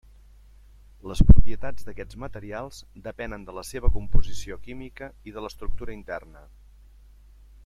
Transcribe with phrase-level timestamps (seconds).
[1.11, 6.47] Les propietats d'aquests materials depenen de la seva composició química i de l'estructura interna.